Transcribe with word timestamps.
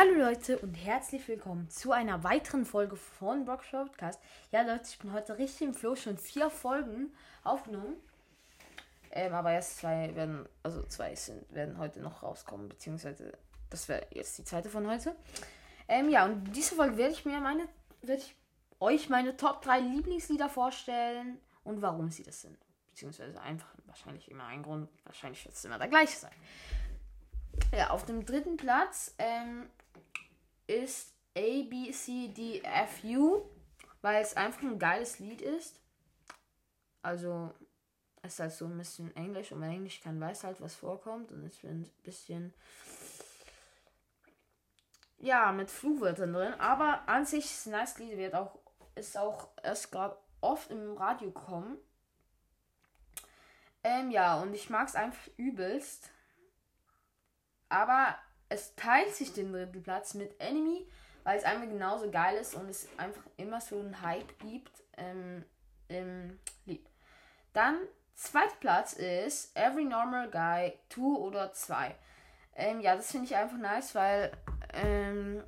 Hallo 0.00 0.12
Leute 0.12 0.56
und 0.60 0.74
herzlich 0.74 1.26
willkommen 1.26 1.68
zu 1.70 1.90
einer 1.90 2.22
weiteren 2.22 2.64
Folge 2.64 2.94
von 2.94 3.44
Brock's 3.44 3.72
Podcast. 3.72 4.20
Ja 4.52 4.62
Leute, 4.62 4.84
ich 4.88 4.98
bin 5.00 5.12
heute 5.12 5.36
richtig 5.38 5.62
im 5.62 5.74
Flow, 5.74 5.96
schon 5.96 6.16
vier 6.18 6.50
Folgen 6.50 7.12
aufgenommen. 7.42 7.96
Ähm, 9.10 9.34
aber 9.34 9.50
erst 9.50 9.78
zwei 9.78 10.14
werden, 10.14 10.48
also 10.62 10.84
zwei 10.84 11.16
sind, 11.16 11.52
werden 11.52 11.78
heute 11.78 11.98
noch 11.98 12.22
rauskommen, 12.22 12.68
beziehungsweise 12.68 13.32
das 13.70 13.88
wäre 13.88 14.06
jetzt 14.12 14.38
die 14.38 14.44
zweite 14.44 14.68
von 14.68 14.86
heute. 14.86 15.16
Ähm, 15.88 16.10
ja, 16.10 16.26
und 16.26 16.44
diese 16.52 16.76
Folge 16.76 16.96
werde 16.96 17.14
ich 17.14 17.24
mir 17.24 17.40
meine, 17.40 17.66
werde 18.02 18.22
ich 18.22 18.36
euch 18.78 19.08
meine 19.08 19.36
Top 19.36 19.62
3 19.62 19.80
Lieblingslieder 19.80 20.48
vorstellen 20.48 21.40
und 21.64 21.82
warum 21.82 22.08
sie 22.12 22.22
das 22.22 22.42
sind. 22.42 22.56
Beziehungsweise 22.90 23.40
einfach 23.40 23.74
wahrscheinlich 23.86 24.30
immer 24.30 24.46
ein 24.46 24.62
Grund, 24.62 24.88
wahrscheinlich 25.02 25.44
wird 25.44 25.56
es 25.56 25.64
immer 25.64 25.80
der 25.80 25.88
gleiche 25.88 26.16
sein. 26.16 26.34
Ja, 27.76 27.90
auf 27.90 28.04
dem 28.04 28.24
dritten 28.24 28.56
Platz 28.56 29.16
ähm, 29.18 29.68
ist 30.68 31.14
A, 31.36 31.40
B, 31.40 31.90
C, 31.92 32.28
D, 32.28 32.60
F, 32.62 33.02
U, 33.04 33.42
weil 34.02 34.22
es 34.22 34.36
einfach 34.36 34.62
ein 34.62 34.78
geiles 34.78 35.18
Lied 35.18 35.42
ist. 35.42 35.80
Also, 37.02 37.52
es 38.22 38.34
ist 38.34 38.40
halt 38.40 38.52
so 38.52 38.66
ein 38.66 38.76
bisschen 38.76 39.14
Englisch 39.16 39.52
und 39.52 39.60
wenn 39.60 39.70
Englisch 39.70 40.00
kann, 40.00 40.20
weiß 40.20 40.44
halt, 40.44 40.60
was 40.60 40.74
vorkommt 40.74 41.32
und 41.32 41.44
es 41.44 41.62
wird 41.62 41.72
ein 41.72 41.90
bisschen, 42.02 42.52
ja, 45.18 45.52
mit 45.52 45.70
Flugwörtern 45.70 46.32
drin. 46.32 46.54
Aber 46.54 47.08
an 47.08 47.24
sich 47.24 47.46
ist 47.46 47.66
ein 47.66 47.72
nice 47.72 47.98
Lied, 47.98 48.16
wird 48.16 48.34
auch, 48.34 48.58
ist 48.94 49.16
auch 49.16 49.50
erst 49.62 49.90
gerade 49.90 50.16
oft 50.40 50.70
im 50.70 50.96
Radio 50.96 51.30
kommen. 51.30 51.78
Ähm, 53.84 54.10
ja, 54.10 54.40
und 54.40 54.54
ich 54.54 54.70
mag 54.70 54.88
es 54.88 54.94
einfach 54.94 55.28
übelst. 55.36 56.10
Aber 57.68 58.18
es 58.48 58.74
teilt 58.76 59.14
sich 59.14 59.32
den 59.32 59.52
dritten 59.52 59.82
Platz 59.82 60.14
mit 60.14 60.40
Enemy, 60.40 60.86
weil 61.24 61.38
es 61.38 61.44
einfach 61.44 61.68
genauso 61.68 62.10
geil 62.10 62.36
ist 62.36 62.54
und 62.54 62.68
es 62.68 62.88
einfach 62.96 63.22
immer 63.36 63.60
so 63.60 63.78
einen 63.78 64.00
Hype 64.02 64.38
gibt 64.38 64.72
ähm, 64.96 65.44
im 65.88 66.38
Lied. 66.64 66.86
Dann, 67.52 67.76
zweiter 68.14 68.56
Platz 68.60 68.94
ist 68.94 69.56
Every 69.56 69.84
Normal 69.84 70.30
Guy 70.30 70.78
2 70.90 71.00
oder 71.02 71.52
2. 71.52 71.94
Ähm, 72.56 72.80
ja, 72.80 72.96
das 72.96 73.10
finde 73.10 73.26
ich 73.26 73.36
einfach 73.36 73.58
nice, 73.58 73.94
weil 73.94 74.32
ähm, 74.72 75.44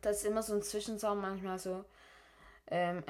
das 0.00 0.18
ist 0.18 0.26
immer 0.26 0.42
so 0.42 0.54
ein 0.54 0.62
Zwischensound, 0.62 1.20
manchmal 1.20 1.58
so 1.58 1.84
ähm, 2.68 3.02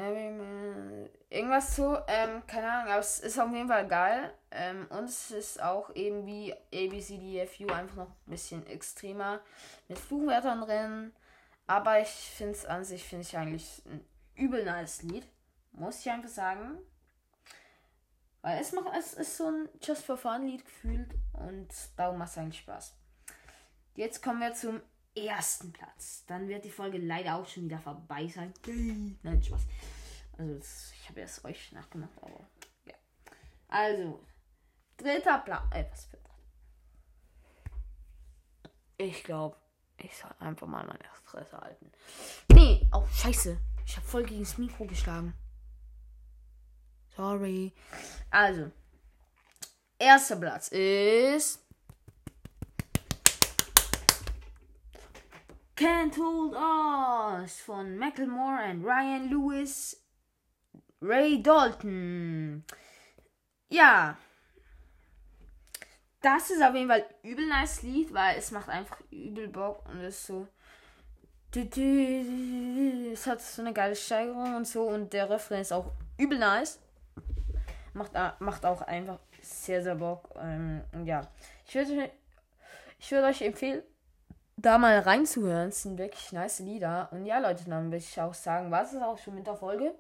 irgendwas 1.31 1.77
so, 1.77 1.97
ähm, 2.09 2.43
keine 2.47 2.71
Ahnung, 2.71 2.93
aber 2.93 3.01
es 3.01 3.21
ist 3.21 3.39
auf 3.39 3.53
jeden 3.53 3.69
Fall 3.69 3.87
geil. 3.87 4.33
Ähm, 4.55 4.87
und 4.91 5.05
es 5.05 5.31
ist 5.31 5.63
auch 5.63 5.95
eben 5.95 6.27
wie 6.27 6.53
ABCDFU 6.53 7.73
einfach 7.73 7.97
noch 7.97 8.09
ein 8.09 8.31
bisschen 8.31 8.67
extremer 8.67 9.41
mit 9.89 9.99
Fluchwörtern 9.99 10.61
drin. 10.61 11.13
Aber 11.67 12.01
ich 12.01 12.09
finde 12.09 12.53
es 12.53 12.67
an 12.67 12.85
sich, 12.85 13.05
finde 13.05 13.27
ich 13.27 13.37
eigentlich 13.37 13.83
ein 13.87 14.05
übel 14.35 14.65
nice 14.65 15.03
Lied. 15.03 15.27
Muss 15.73 16.01
ich 16.01 16.11
einfach 16.11 16.29
sagen. 16.29 16.79
Weil 18.43 18.61
es 18.61 18.73
macht, 18.73 18.89
es 18.99 19.15
ist 19.15 19.37
so 19.37 19.47
ein 19.47 19.69
Just 19.81 20.05
for 20.05 20.17
Fun 20.17 20.47
Lied 20.47 20.65
gefühlt 20.65 21.15
und 21.33 21.69
darum 21.97 22.19
macht 22.19 22.33
es 22.33 22.39
eigentlich 22.39 22.61
Spaß. 22.61 22.95
Jetzt 23.95 24.23
kommen 24.23 24.41
wir 24.41 24.53
zum 24.53 24.81
ersten 25.15 25.73
Platz. 25.73 26.25
Dann 26.27 26.49
wird 26.49 26.65
die 26.65 26.71
Folge 26.71 26.99
leider 26.99 27.37
auch 27.37 27.47
schon 27.47 27.65
wieder 27.65 27.79
vorbei 27.79 28.27
sein. 28.27 28.53
Nein, 29.23 29.43
Spaß. 29.43 29.63
Also, 30.39 30.55
das, 30.57 30.93
ich 31.01 31.09
habe 31.09 31.21
es 31.21 31.45
euch 31.45 31.73
nachgemacht, 31.73 32.13
aber 32.21 32.41
ja. 32.87 32.95
Also, 33.69 34.21
dritter 35.03 35.39
Platz. 35.39 35.65
Äh, 35.71 35.85
was 35.91 36.05
für 36.05 36.19
Ich 38.99 39.25
glaube, 39.25 39.57
ich 39.99 40.17
soll 40.17 40.31
einfach 40.39 40.67
mal 40.67 40.87
meine 40.87 40.99
Fresse 41.25 41.59
halten. 41.59 41.91
Nee, 42.53 42.89
oh, 42.93 43.05
scheiße. 43.13 43.59
Ich 43.85 43.97
habe 43.97 44.07
voll 44.07 44.25
gegen 44.25 44.43
das 44.45 44.59
Mikro 44.59 44.85
geschlagen. 44.85 45.35
Sorry. 47.17 47.73
Also, 48.31 48.71
erster 49.99 50.37
Platz 50.37 50.69
ist 50.69 51.63
Can't 55.77 56.17
Hold 56.17 56.55
Us 56.55 57.61
von 57.61 57.99
Macklemore 57.99 58.71
und 58.71 58.85
Ryan 58.85 59.29
Lewis 59.29 60.01
Ray 61.01 61.43
Dalton. 61.43 62.65
Ja. 63.69 64.17
Das 66.23 66.51
ist 66.51 66.63
auf 66.63 66.75
jeden 66.75 66.89
Fall 66.89 67.05
übel 67.23 67.47
nice 67.47 67.83
Lied, 67.83 68.15
weil 68.15 68.39
es 68.39 68.53
macht 68.53 68.69
einfach 68.69 68.99
übel 69.11 69.49
Bock 69.49 69.85
und 69.89 70.01
es 70.01 70.17
ist 70.17 70.27
so. 70.27 70.47
Es 71.55 73.27
hat 73.27 73.43
so 73.43 73.61
eine 73.61 73.75
geile 73.75 73.95
Steigerung 73.95 74.55
und 74.55 74.67
so 74.67 74.85
und 74.85 75.13
der 75.13 75.29
Refrain 75.29 75.61
ist 75.61 75.73
auch 75.73 75.93
übel 76.17 76.39
nice. 76.39 76.79
Macht, 77.93 78.13
macht 78.39 78.65
auch 78.65 78.81
einfach 78.83 79.19
sehr, 79.43 79.83
sehr 79.83 79.97
Bock. 79.97 80.31
Ähm, 80.41 80.83
ja. 81.05 81.29
Ich 81.67 81.75
würde 81.75 82.11
ich 82.99 83.11
würd 83.11 83.25
euch 83.25 83.43
empfehlen, 83.43 83.83
da 84.57 84.79
mal 84.79 84.99
reinzuhören. 85.01 85.69
Es 85.69 85.83
sind 85.83 85.99
wirklich 85.99 86.33
nice 86.33 86.61
Lieder. 86.61 87.09
Und 87.11 87.27
ja, 87.27 87.39
Leute, 87.39 87.65
dann 87.69 87.87
würde 87.87 87.97
ich 87.97 88.21
auch 88.21 88.35
sagen, 88.35 88.71
was 88.71 88.93
ist 88.93 89.03
auch 89.03 89.19
schon 89.19 89.35
mit 89.35 89.47
der 89.47 89.57
Folge. 89.57 89.93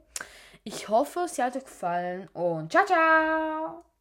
Ich 0.65 0.89
hoffe, 0.89 1.21
es 1.27 1.39
hat 1.39 1.56
euch 1.56 1.65
gefallen 1.65 2.28
und 2.33 2.71
ciao, 2.71 2.87
ciao! 2.87 3.91